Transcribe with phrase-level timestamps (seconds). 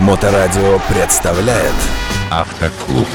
[0.00, 1.74] Моторадио представляет
[2.30, 3.06] Автоклуб.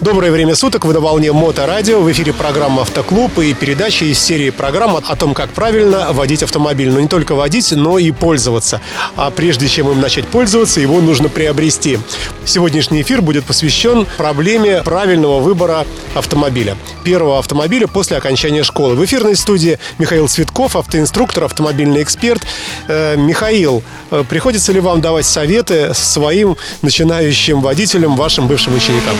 [0.00, 4.48] Доброе время суток, вы на волне Моторадио, в эфире программа «Автоклуб» и передача из серии
[4.48, 6.90] программ о том, как правильно водить автомобиль.
[6.90, 8.80] Но не только водить, но и пользоваться.
[9.16, 11.98] А прежде чем им начать пользоваться, его нужно приобрести.
[12.46, 16.78] Сегодняшний эфир будет посвящен проблеме правильного выбора автомобиля.
[17.04, 18.94] Первого автомобиля после окончания школы.
[18.94, 22.40] В эфирной студии Михаил Цветков, автоинструктор, автомобильный эксперт.
[22.88, 29.14] Э, Михаил, э, приходится ли вам давать советы своим начинающим водителям, вашим бывшим ученикам?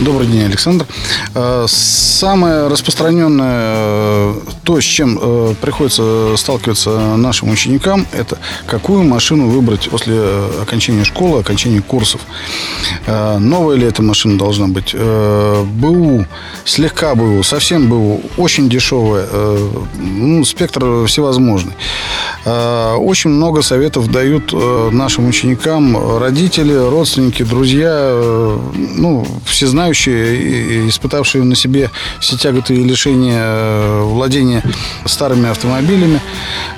[0.00, 0.86] Добрый день, Александр.
[1.36, 9.46] Э, самое распространенное, э, то, с чем э, приходится сталкиваться нашим ученикам, это какую машину
[9.46, 10.20] выбрать после
[10.60, 12.20] окончания школы, окончания курсов.
[13.06, 14.94] Новая ли эта машина должна быть?
[14.94, 16.26] БУ,
[16.64, 19.26] слегка БУ, совсем БУ, очень дешевая,
[19.96, 21.74] ну, спектр всевозможный.
[22.44, 24.52] Очень много советов дают
[24.92, 28.12] нашим ученикам родители, родственники, друзья,
[28.96, 31.90] ну, все знают, знающие, испытавшие на себе
[32.20, 34.62] все тяготы и лишения э, владения
[35.04, 36.20] старыми автомобилями.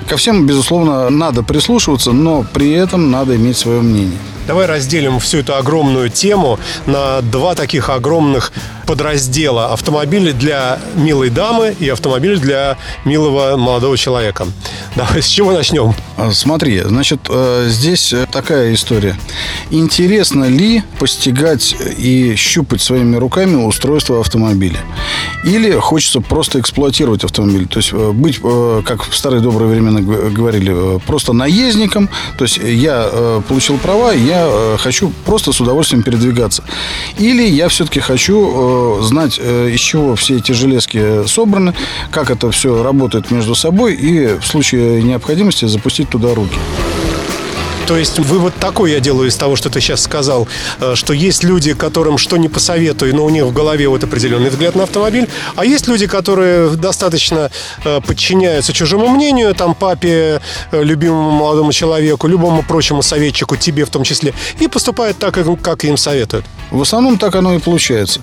[0.07, 4.19] Ко всем, безусловно, надо прислушиваться, но при этом надо иметь свое мнение.
[4.47, 8.53] Давай разделим всю эту огромную тему на два таких огромных
[8.87, 9.73] подраздела.
[9.73, 14.47] Автомобили для милой дамы и автомобиль для милого молодого человека.
[14.95, 15.93] Давай, с чего начнем?
[16.15, 19.17] А, смотри, значит, э, здесь такая история.
[19.69, 24.79] Интересно ли постигать и щупать своими руками устройство автомобиля?
[25.43, 27.67] Или хочется просто эксплуатировать автомобиль?
[27.67, 32.09] То есть э, быть, э, как в старые добрые времена говорили, просто наездником.
[32.37, 36.63] То есть я получил права, я я хочу просто с удовольствием передвигаться.
[37.17, 41.73] Или я все-таки хочу э, знать, э, из чего все эти железки собраны,
[42.11, 46.57] как это все работает между собой, и в случае необходимости запустить туда руки.
[47.87, 50.45] То есть вывод такой я делаю из того, что ты сейчас сказал,
[50.81, 54.49] э, что есть люди, которым что не посоветую, но у них в голове вот определенный
[54.49, 57.49] взгляд на автомобиль, а есть люди, которые достаточно
[57.85, 63.89] э, подчиняются чужому мнению, там папе, э, любимому молодому человеку, любому прочему советчику, тебе в
[63.89, 66.45] том числе, и поступают так, как им советуют.
[66.71, 68.19] В основном так оно и получается.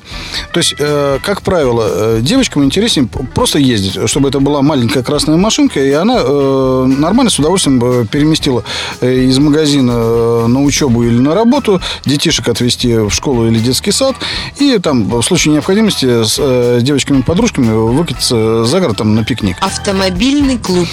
[0.52, 5.90] То есть, как правило, девочкам интереснее просто ездить, чтобы это была маленькая красная машинка, и
[5.92, 8.62] она нормально с удовольствием переместила
[9.00, 13.92] из магазина магазина э, на учебу или на работу, детишек отвезти в школу или детский
[13.92, 14.16] сад,
[14.58, 19.56] и там в случае необходимости с э, девочками-подружками выкатиться за город там, на пикник.
[19.60, 20.88] Автомобильный клуб.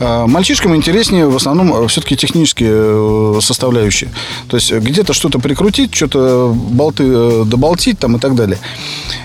[0.00, 4.10] А, мальчишкам интереснее в основном э, все-таки технические составляющие.
[4.48, 8.58] То есть где-то что-то прикрутить, что-то болты доболтить там и так далее.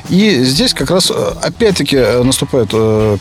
[0.09, 2.71] И здесь как раз опять-таки наступает,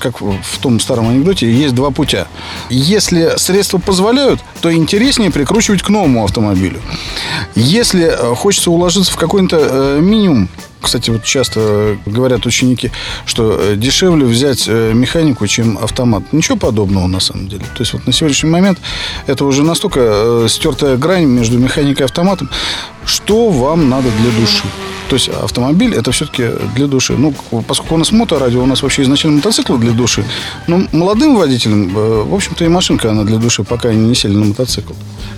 [0.01, 2.27] как в том старом анекдоте, есть два путя.
[2.71, 6.81] Если средства позволяют, то интереснее прикрутить прикручивать к новому автомобилю.
[7.55, 10.49] Если э, хочется уложиться в какой-то э, минимум,
[10.81, 12.91] кстати, вот часто говорят ученики,
[13.27, 16.23] что э, дешевле взять механику, чем автомат.
[16.33, 17.65] Ничего подобного на самом деле.
[17.75, 18.79] То есть вот на сегодняшний момент
[19.27, 22.49] это уже настолько стертая грань между механикой и автоматом.
[23.11, 24.63] Что вам надо для души?
[25.09, 27.15] То есть автомобиль это все-таки для души.
[27.15, 27.35] Ну,
[27.67, 30.25] поскольку у нас моторадио, у нас вообще изначально мотоциклы для души.
[30.69, 34.45] Но молодым водителям, в общем-то, и машинка она для души, пока они не сели на
[34.45, 34.93] мотоцикл.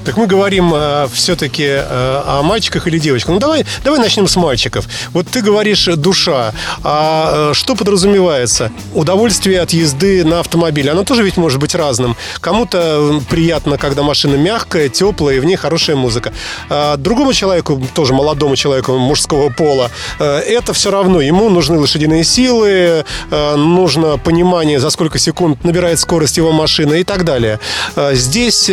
[0.04, 3.34] Так мы говорим э, все-таки э, о мальчиках или девочках.
[3.34, 4.88] Ну, давай, давай начнем с мальчиков.
[5.12, 6.52] Вот ты говоришь душа.
[6.82, 8.72] А э, что подразумевается?
[8.94, 10.90] Удовольствие от езды на автомобиле.
[10.90, 12.16] Оно тоже ведь может быть разным.
[12.40, 16.32] Кому-то приятно, когда машина мягкая, теплая, и в ней хорошая музыка.
[16.68, 17.61] А другому человеку,
[17.94, 21.20] тоже молодому человеку мужского пола, э, это все равно.
[21.20, 27.04] Ему нужны лошадиные силы, э, нужно понимание, за сколько секунд набирает скорость его машина и
[27.04, 27.58] так далее.
[27.96, 28.70] Э, здесь,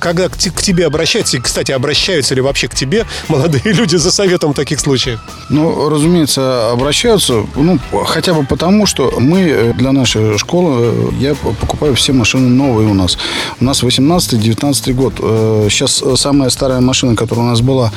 [0.00, 4.52] когда к, тебе обращаются, и, кстати, обращаются ли вообще к тебе молодые люди за советом
[4.52, 5.20] в таких случаях?
[5.48, 12.12] Ну, разумеется, обращаются, ну, хотя бы потому, что мы для нашей школы, я покупаю все
[12.12, 13.18] машины новые у нас.
[13.60, 15.14] У нас 18-19 год.
[15.70, 17.92] Сейчас самая старая машина, которая у нас была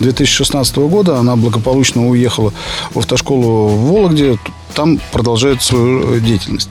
[0.00, 2.52] 2016 года, она благополучно уехала
[2.92, 4.38] в автошколу в Вологде
[4.78, 6.70] там продолжает свою деятельность.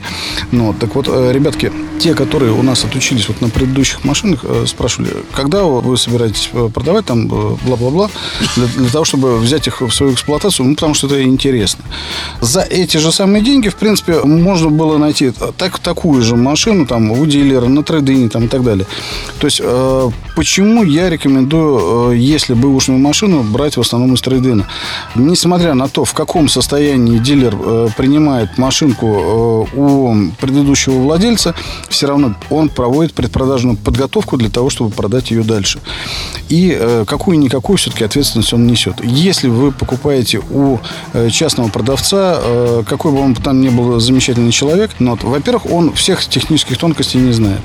[0.50, 4.64] Ну, так вот, э, ребятки, те, которые у нас отучились вот на предыдущих машинах, э,
[4.66, 8.08] спрашивали, когда вы собираетесь э, продавать там бла-бла-бла,
[8.56, 11.84] для, для того, чтобы взять их в свою эксплуатацию, ну, потому что это интересно.
[12.40, 17.10] За эти же самые деньги, в принципе, можно было найти так, такую же машину там
[17.10, 18.86] у дилера, на трейдине там и так далее.
[19.38, 19.60] То есть,
[20.34, 24.66] почему я рекомендую, э, если бэушную машину, брать в основном из трейдина?
[25.14, 27.54] Несмотря на то, в каком состоянии дилер
[27.98, 31.52] принимает машинку э, у предыдущего владельца,
[31.88, 35.80] все равно он проводит предпродажную подготовку для того, чтобы продать ее дальше.
[36.48, 39.04] И э, какую-никакую все-таки ответственность он несет.
[39.04, 40.78] Если вы покупаете у
[41.12, 42.40] э, частного продавца,
[42.86, 47.32] какой бы он там ни был замечательный человек, но, во-первых, он всех технических тонкостей не
[47.32, 47.60] знает.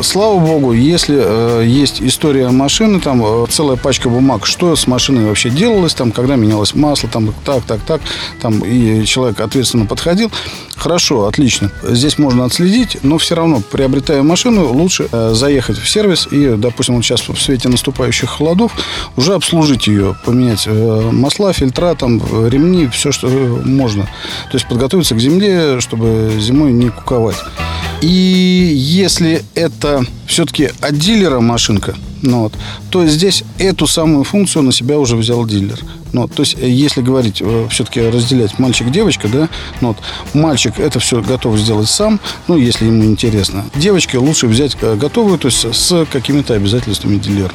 [0.00, 5.92] Слава богу, если есть история машины, там целая пачка бумаг, что с машиной вообще делалось,
[5.92, 8.00] там, когда менялось масло, там, так, так, так,
[8.40, 10.30] там, и человек ответственно подходил,
[10.76, 11.70] хорошо, отлично.
[11.82, 16.96] Здесь можно отследить, но все равно, приобретая машину, лучше э, заехать в сервис и, допустим,
[16.96, 18.72] вот сейчас в свете наступающих холодов
[19.16, 24.02] уже обслужить ее, поменять э, масла, фильтра, там, ремни, все, что можно.
[24.50, 27.38] То есть подготовиться к земле, чтобы зимой не куковать.
[28.02, 28.08] И
[28.76, 32.54] если это все-таки от дилера машинка, ну вот,
[32.90, 35.78] то здесь эту самую функцию на себя уже взял дилер.
[36.16, 39.50] Ну, то есть, если говорить, э, все-таки разделять мальчик-девочка, да,
[39.82, 39.98] ну, вот,
[40.32, 43.66] мальчик это все готов сделать сам, ну, если ему интересно.
[43.74, 47.52] Девочке лучше взять э, готовую, то есть с какими-то обязательствами дилера.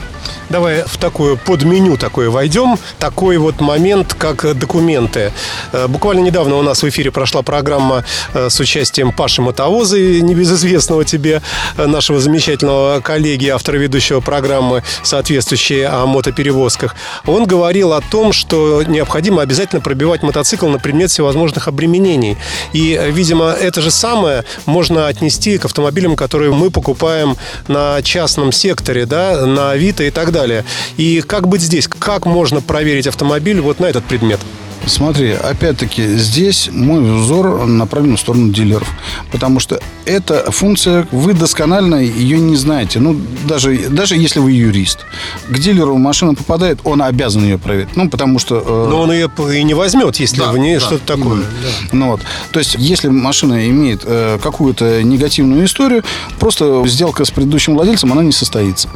[0.50, 2.78] Давай в такое подменю такое войдем.
[3.00, 5.32] Такой вот момент, как документы.
[5.72, 11.42] Э, буквально недавно у нас в эфире прошла программа с участием Паши Мотовоза, небезызвестного тебе,
[11.78, 12.61] нашего замечательного
[13.04, 16.96] коллеги, автора ведущего программы, соответствующей о мотоперевозках.
[17.26, 22.38] Он говорил о том, что необходимо обязательно пробивать мотоцикл на предмет всевозможных обременений.
[22.74, 27.38] И, видимо, это же самое можно отнести к автомобилям, которые мы покупаем
[27.68, 30.66] на частном секторе, да, на Авито и так далее.
[30.98, 31.88] И как быть здесь?
[31.88, 34.40] Как можно проверить автомобиль вот на этот предмет?
[34.86, 38.88] Смотри, опять-таки, здесь мой взор направлен в сторону дилеров.
[39.32, 43.00] Потому что эта функция, вы досконально ее не знаете.
[43.00, 45.06] Ну, даже, даже если вы юрист.
[45.48, 47.96] К дилеру машина попадает, он обязан ее проверить.
[47.96, 48.64] Ну, потому что...
[48.66, 48.90] Э...
[48.90, 51.42] Но он ее и не возьмет, если да, в ней да, что-то такое.
[51.42, 51.70] Да.
[51.92, 52.22] Ну, вот.
[52.52, 56.04] То есть, если машина имеет э, какую-то негативную историю,
[56.40, 58.90] просто сделка с предыдущим владельцем, она не состоится.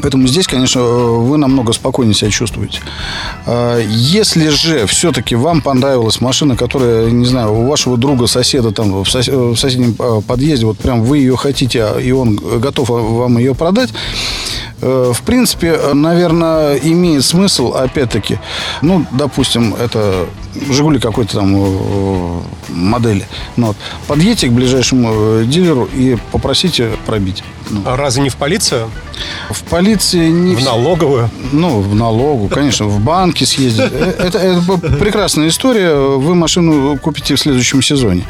[0.00, 2.80] Поэтому здесь, конечно, э, вы намного спокойнее себя чувствуете.
[3.46, 8.70] Э, если же все-таки все вам понравилась машина, которая, не знаю, у вашего друга, соседа
[8.70, 9.28] там в, сос...
[9.28, 13.54] в соседнем э, подъезде, вот прям вы ее хотите, а, и он готов вам ее
[13.54, 13.88] продать,
[14.82, 18.38] э, в принципе, наверное, имеет смысл, опять-таки,
[18.82, 20.26] ну, допустим, это
[20.70, 23.26] Жигули какой-то там э, модели.
[23.56, 23.76] Ну, вот.
[24.06, 27.42] Подъедьте к ближайшему дилеру и попросите пробить.
[27.70, 27.80] Ну.
[27.86, 28.90] А разве не в полицию?
[29.50, 30.54] В полиции не...
[30.54, 31.30] В налоговую?
[31.52, 33.90] Ну, в налогу, конечно, в банке съездить.
[33.92, 35.94] Э, это, это прекрасная история.
[35.94, 38.24] Вы машину купите в следующем сезоне.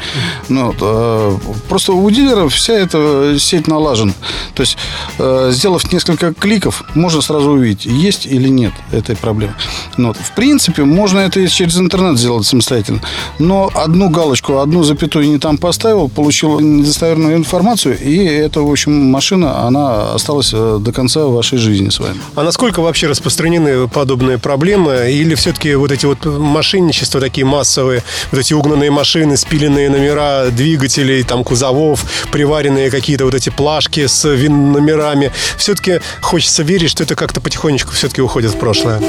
[0.49, 1.37] Ну, э,
[1.69, 4.13] просто у дилеров вся эта сеть налажена.
[4.53, 4.77] То есть,
[5.19, 9.53] э, сделав несколько кликов, можно сразу увидеть, есть или нет этой проблемы.
[9.97, 13.01] Ну, вот, в принципе, можно это через интернет сделать самостоятельно.
[13.39, 19.11] Но одну галочку, одну запятую не там поставил, получил недостоверную информацию, и это, в общем,
[19.11, 22.19] машина, она осталась до конца вашей жизни с вами.
[22.35, 25.11] А насколько вообще распространены подобные проблемы?
[25.11, 31.23] Или все-таки вот эти вот мошенничества такие массовые, вот эти угнанные машины, спиленные номера двигателей,
[31.23, 35.31] там, кузовов, приваренные какие-то вот эти плашки с вин номерами.
[35.57, 39.01] Все-таки хочется верить, что это как-то потихонечку все-таки уходит в прошлое.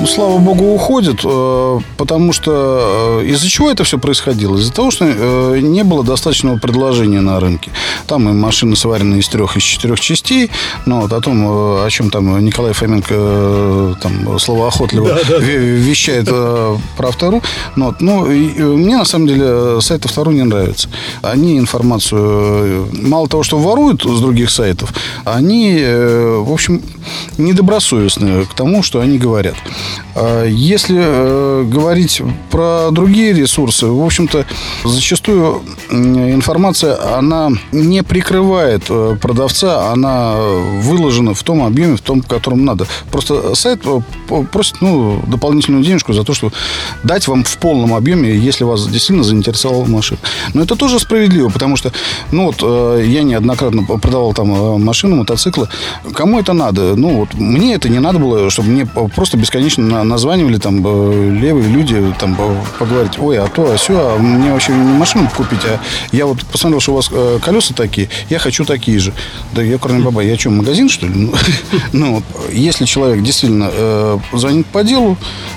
[0.00, 4.56] Ну, слава богу, уходит, э, потому что э, из-за чего это все происходило?
[4.56, 7.72] Из-за того, что э, не было достаточного предложения на рынке.
[8.06, 10.50] Там и машины сварены из трех, из четырех частей,
[10.88, 15.38] но вот о том, о чем там Николай Фоменко там словоохотливо да, да.
[15.38, 16.26] вещает
[16.96, 17.42] про вторую.
[17.76, 20.88] Но, вот, ну, мне на самом деле сайт второй не нравится.
[21.22, 24.92] Они информацию, мало того, что воруют с других сайтов,
[25.24, 26.82] они, в общем,
[27.36, 29.54] недобросовестны к тому, что они говорят.
[30.14, 34.46] А если э, говорить про другие ресурсы, в общем-то,
[34.84, 40.34] зачастую информация, она не прикрывает э, продавца, она
[40.78, 42.86] выложена в том объеме, в том, в котором надо.
[43.10, 43.80] Просто сайт
[44.30, 46.52] э, просит ну, дополнительную денежку за то, что
[47.02, 50.20] дать вам в полном объеме, если вас действительно заинтересовала машина.
[50.54, 51.92] Но это тоже справедливо, потому что,
[52.32, 52.62] ну вот,
[53.02, 55.68] я неоднократно продавал там машину, мотоциклы.
[56.14, 56.96] Кому это надо?
[56.96, 61.30] Ну вот, мне это не надо было, чтобы мне просто бесконечно конечно, названивали там э,
[61.40, 62.36] левые люди, там
[62.78, 65.80] поговорить, ой, а то, а все, а мне вообще не машину купить, а
[66.12, 69.12] я вот посмотрел, что у вас э, колеса такие, я хочу такие же.
[69.52, 71.14] Да я, кроме баба, я что, магазин, что ли?
[71.18, 71.32] Ну,
[71.92, 75.16] ну если человек действительно э, звонит по делу,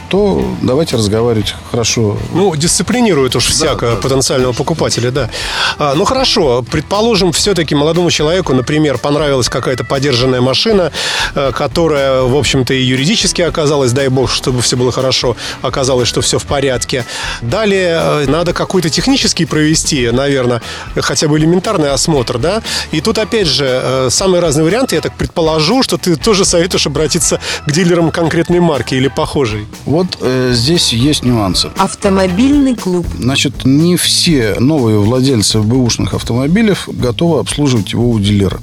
[0.09, 2.17] то давайте разговаривать хорошо.
[2.33, 5.29] Ну, дисциплинирует уж всяко да, потенциального покупателя, да.
[5.77, 10.91] А, ну, хорошо, предположим, все-таки молодому человеку, например, понравилась какая-то подержанная машина,
[11.35, 16.21] э, которая, в общем-то, и юридически оказалась, дай бог, чтобы все было хорошо, оказалось, что
[16.21, 17.05] все в порядке.
[17.41, 20.61] Далее э, надо какой-то технический провести, наверное,
[20.97, 22.61] хотя бы элементарный осмотр, да.
[22.91, 26.87] И тут, опять же, э, самые разные варианты, я так предположу, что ты тоже советуешь
[26.87, 28.11] обратиться к дилерам
[28.51, 29.65] конкретной марки или похожей.
[29.85, 31.69] Вот э, здесь есть нюансы.
[31.77, 33.05] Автомобильный клуб.
[33.17, 38.59] Значит, не все новые владельцы бэушных автомобилей готовы обслуживать его у дилера.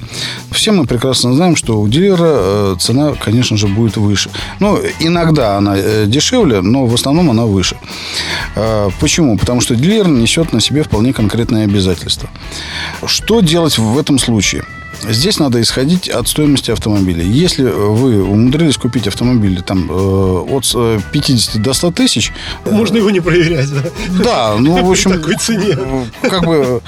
[0.51, 4.31] Все мы прекрасно знаем, что у дилера э, цена, конечно же, будет выше.
[4.61, 7.77] Ну, иногда она э, дешевле, но в основном она выше.
[8.57, 9.39] Э, почему?
[9.39, 12.29] Потому что дилер несет на себе вполне конкретные обязательства.
[13.07, 14.65] Что делать в этом случае?
[15.03, 17.23] Здесь надо исходить от стоимости автомобиля.
[17.23, 20.65] Если вы умудрились купить автомобиль там, э, от
[21.13, 22.33] 50 э, до 100 тысяч...
[22.69, 23.83] Можно его не проверять, да?
[24.25, 25.13] Да, ну, в общем...
[25.13, 25.77] такой цене.
[26.23, 26.83] Как бы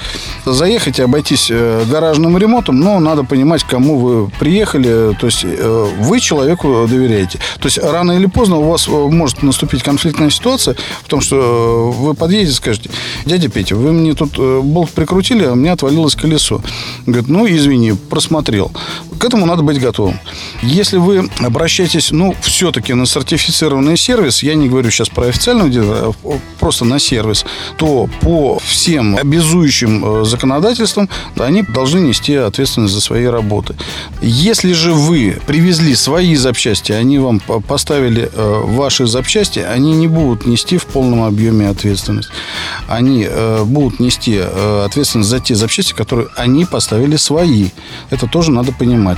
[0.45, 5.15] заехать и обойтись э, гаражным ремонтом, но надо понимать, к кому вы приехали.
[5.19, 5.45] То есть
[5.99, 7.39] вы человеку доверяете.
[7.59, 12.51] То есть рано или поздно у вас может наступить конфликтная ситуация, потому что вы подъедете
[12.51, 12.89] и скажете,
[13.25, 16.61] дядя Петя, вы мне тут болт прикрутили, а у меня отвалилось колесо.
[17.05, 18.71] Говорит, ну, извини, просмотрел.
[19.21, 20.19] К этому надо быть готовым.
[20.63, 26.11] Если вы обращаетесь, ну, все-таки на сертифицированный сервис, я не говорю сейчас про официального дилера,
[26.23, 27.45] а просто на сервис,
[27.77, 33.75] то по всем обязующим э, законодательствам да, они должны нести ответственность за свои работы.
[34.23, 40.47] Если же вы привезли свои запчасти, они вам поставили э, ваши запчасти, они не будут
[40.47, 42.29] нести в полном объеме ответственность.
[42.87, 47.67] Они э, будут нести ответственность за те запчасти, которые они поставили свои.
[48.09, 49.10] Это тоже надо понимать.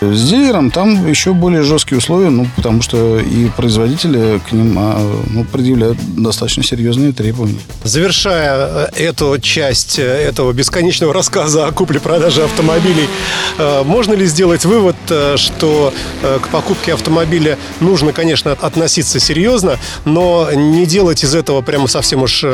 [0.00, 5.22] С дилером там еще более жесткие условия, ну, потому что и производители к ним а,
[5.30, 7.58] ну, предъявляют достаточно серьезные требования.
[7.84, 13.08] Завершая э, эту часть э, этого бесконечного рассказа о купле-продаже автомобилей,
[13.58, 14.96] э, можно ли сделать вывод,
[15.36, 15.92] что
[16.22, 22.44] к покупке автомобиля нужно, конечно, относиться серьезно, но не делать из этого прямо совсем уж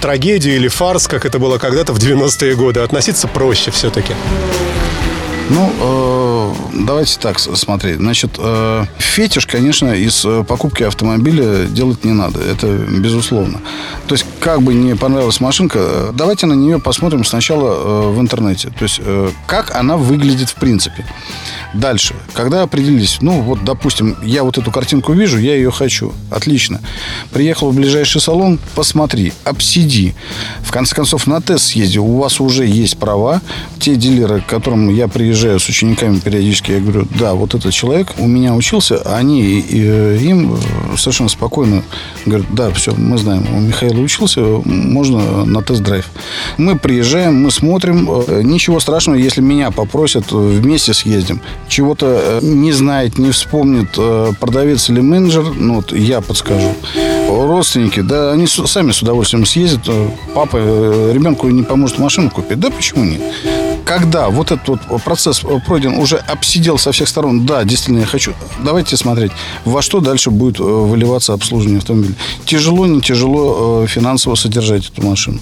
[0.00, 2.80] трагедию или фарс, как это было когда-то в 90-е годы.
[2.80, 4.14] Относиться проще все-таки.
[5.50, 6.54] Ну, э,
[6.86, 7.96] давайте так смотреть.
[7.96, 12.40] Значит, э, фетиш, конечно, из э, покупки автомобиля делать не надо.
[12.40, 13.60] Это безусловно.
[14.06, 18.20] То есть, как бы не понравилась машинка, э, давайте на нее посмотрим сначала э, в
[18.20, 18.68] интернете.
[18.70, 21.04] То есть, э, как она выглядит в принципе.
[21.74, 22.14] Дальше.
[22.34, 26.12] Когда определились, ну, вот, допустим, я вот эту картинку вижу, я ее хочу.
[26.30, 26.80] Отлично.
[27.32, 30.14] Приехал в ближайший салон, посмотри, обсиди.
[30.62, 31.98] В конце концов, на тест съезди.
[31.98, 33.40] У вас уже есть права.
[33.78, 38.08] Те дилеры, к которым я приезжаю с учениками периодически, я говорю, да, вот этот человек
[38.18, 40.58] у меня учился, они и, и, им
[40.96, 41.82] совершенно спокойно
[42.26, 46.08] говорят, да, все, мы знаем, у Михаила учился, можно на тест-драйв.
[46.58, 48.08] Мы приезжаем, мы смотрим.
[48.10, 54.32] Э, ничего страшного, если меня попросят, вместе съездим чего-то э, не знает, не вспомнит э,
[54.38, 56.74] продавец или менеджер, ну, вот я подскажу.
[57.28, 59.88] Родственники, да, они сами с удовольствием съездят.
[59.88, 62.60] Э, папа ребенку не поможет машину купить.
[62.60, 63.22] Да почему нет?
[63.84, 68.34] Когда вот этот вот процесс пройден, уже обсидел со всех сторон, да, действительно я хочу,
[68.64, 69.32] давайте смотреть,
[69.64, 72.14] во что дальше будет э, выливаться обслуживание автомобиля.
[72.44, 75.38] Тяжело, не тяжело э, финансово содержать эту машину.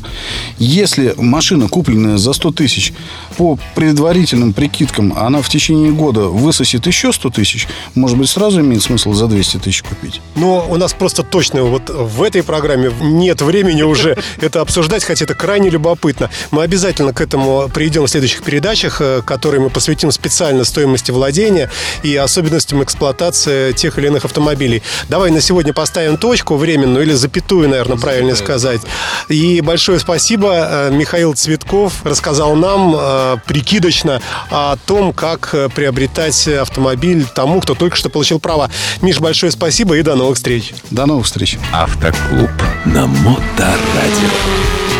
[0.58, 2.92] Если машина, купленная за 100 тысяч,
[3.36, 8.82] по предварительным прикидкам, она в течение года высосет еще 100 тысяч, может быть, сразу имеет
[8.82, 10.20] смысл за 200 тысяч купить?
[10.36, 15.24] Но у нас просто точно вот в этой программе нет времени уже это обсуждать, хотя
[15.24, 16.30] это крайне любопытно.
[16.50, 21.10] Мы обязательно к этому придем в следующих следующих передачах, э, которые мы посвятим специально стоимости
[21.10, 21.70] владения
[22.02, 24.82] и особенностям эксплуатации тех или иных автомобилей.
[25.08, 28.80] Давай на сегодня поставим точку временную или запятую, наверное, правильно сказать.
[29.28, 30.48] И большое спасибо.
[30.52, 34.20] Э, Михаил Цветков рассказал нам э, прикидочно
[34.50, 38.70] о том, как приобретать автомобиль тому, кто только что получил право.
[39.02, 40.72] Миш, большое спасибо и до новых встреч.
[40.90, 41.58] До новых встреч.
[41.72, 42.50] Автоклуб
[42.84, 44.99] на Моторадио.